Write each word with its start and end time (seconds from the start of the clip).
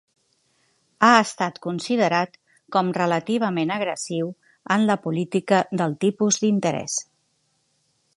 Ha 1.07 1.09
estat 1.23 1.59
considerat 1.65 2.39
com 2.75 2.89
relativament 2.97 3.73
agressiu 3.75 4.31
en 4.77 4.87
la 4.93 4.97
política 5.05 5.61
del 5.83 5.95
tipus 6.07 6.41
d'interès. 6.45 6.97